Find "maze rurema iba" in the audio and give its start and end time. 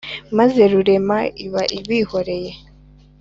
0.37-1.61